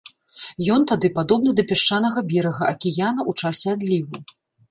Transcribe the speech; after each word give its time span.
Ён 0.75 0.85
тады 0.91 1.11
падобны 1.17 1.51
да 1.59 1.65
пясчанага 1.73 2.19
берага 2.33 2.63
акіяна 2.73 3.21
ў 3.29 3.51
часе 3.51 3.67
адліву. 3.77 4.25